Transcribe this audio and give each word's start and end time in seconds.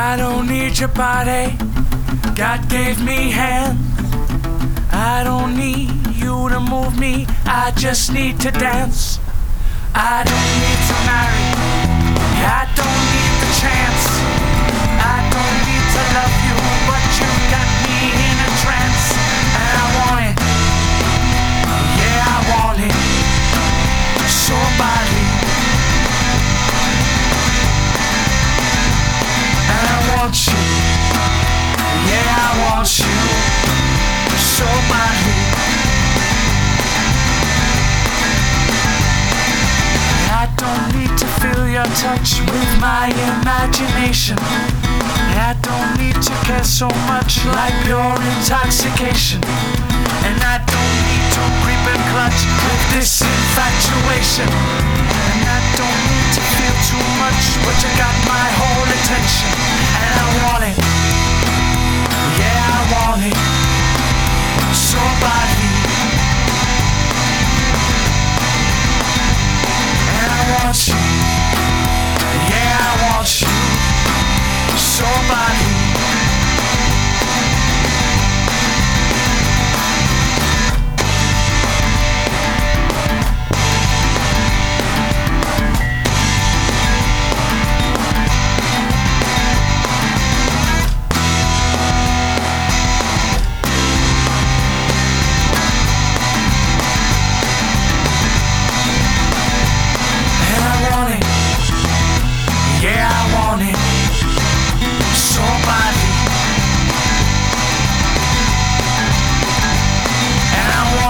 I 0.00 0.16
don't 0.16 0.46
need 0.46 0.78
your 0.78 0.90
body. 0.90 1.56
God 2.36 2.68
gave 2.70 3.04
me 3.04 3.32
hands. 3.32 3.80
I 4.92 5.24
don't 5.24 5.56
need 5.56 5.90
you 6.14 6.48
to 6.50 6.60
move 6.60 6.96
me. 6.96 7.26
I 7.44 7.72
just 7.76 8.12
need 8.12 8.38
to 8.42 8.52
dance. 8.52 9.18
I 9.96 10.22
don't 10.22 10.50
need 10.62 10.80
to 10.90 10.96
marry. 11.10 11.46
I 12.46 12.62
don't 12.76 12.97
I 32.78 32.84
don't 40.54 40.86
need 40.94 41.10
to 41.18 41.26
feel 41.42 41.66
your 41.66 41.90
touch 41.98 42.38
with 42.38 42.70
my 42.78 43.10
imagination. 43.34 44.38
I 44.38 45.58
don't 45.58 45.98
need 45.98 46.22
to 46.22 46.30
care 46.46 46.62
so 46.62 46.86
much 47.10 47.44
like 47.46 47.74
your 47.90 48.14
intoxication. 48.14 49.42
And 50.22 50.38
I 50.38 50.62
don't 50.62 50.98
need 51.02 51.26
to 51.34 51.42
creep 51.66 51.82
and 51.82 52.02
clutch 52.14 52.46
with 52.46 52.94
this 52.94 53.26
infatuation. 53.26 54.46
And 54.46 55.42
I 55.50 55.58
don't 55.74 56.00
need 56.14 56.30
to 56.30 56.42
feel 56.54 56.76
too 56.86 57.02
much, 57.18 57.42
but 57.66 57.74
you 57.82 57.90
got 57.98 58.14
my 58.30 58.46
whole 58.54 58.86
attention. 58.86 59.57
somebody 64.88 65.37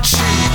about. 0.00 0.49